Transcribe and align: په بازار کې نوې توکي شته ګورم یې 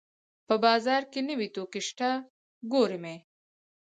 په 0.47 0.55
بازار 0.65 1.01
کې 1.11 1.19
نوې 1.29 1.47
توکي 1.55 1.81
شته 1.87 2.09
ګورم 2.73 3.03
یې 3.11 3.17